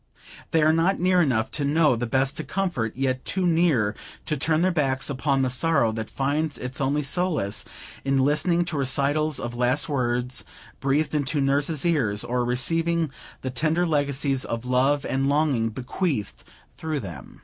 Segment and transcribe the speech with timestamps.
[0.49, 4.35] They are not near enough to know how best to comfort, yet too near to
[4.35, 7.63] turn their backs upon the sorrow that finds its only solace
[8.03, 10.43] in listening to recitals of last words,
[10.79, 13.11] breathed into nurse's ears, or receiving
[13.41, 16.43] the tender legacies of love and longing bequeathed
[16.75, 17.39] through them.